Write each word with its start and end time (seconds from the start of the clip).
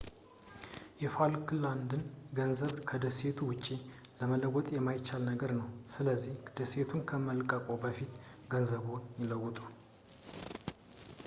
የፋልክላንድን 1.01 2.01
ገንዘብ 2.37 2.71
ከዴሴቱ 2.89 3.37
ውጪ 3.51 3.67
መለወጥ 4.31 4.65
የማይቻል 4.77 5.21
ነገር 5.31 5.53
ነው 5.59 5.69
ስለዚህ 5.97 6.35
ደሴቱን 6.59 7.05
ከመልቀቅዎ 7.11 7.75
በፊት 7.85 8.13
ገንዘብዎን 8.55 9.05
ይለውጡ 9.21 9.59